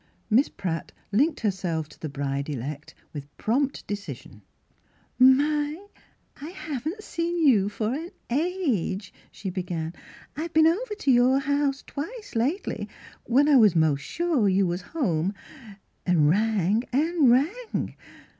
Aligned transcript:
Miss 0.31 0.49
Pratt 0.49 0.91
linked 1.11 1.41
herself 1.41 1.87
to 1.89 1.99
the 2.01 2.09
bride 2.09 2.49
elect 2.49 2.95
with 3.13 3.37
prompt 3.37 3.85
decision." 3.85 4.41
My! 5.19 5.89
I 6.41 6.49
haven't 6.49 7.03
seen 7.03 7.45
you 7.45 7.69
for 7.69 7.93
an 7.93 8.09
age," 8.31 9.13
she 9.29 9.51
began." 9.51 9.93
I've 10.35 10.53
been 10.53 10.65
over 10.65 10.95
to 10.95 11.11
your 11.11 11.37
house 11.37 11.83
twice 11.85 12.33
lately, 12.35 12.89
when 13.25 13.47
I 13.47 13.57
was 13.57 13.75
most 13.75 14.01
sure 14.01 14.49
you 14.49 14.65
was 14.65 14.81
home, 14.81 15.35
an' 16.07 16.25
rang 16.27 16.83
an' 16.91 17.29
rang." 17.29 17.95